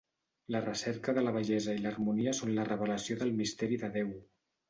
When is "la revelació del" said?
2.55-3.35